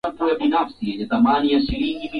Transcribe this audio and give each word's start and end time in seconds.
puani 0.17 0.39
kila 0.39 0.59
wakati 0.59 1.05
na 1.09 1.17
mafua 1.21 1.51
yasiyo 1.51 1.97
pona 1.99 2.09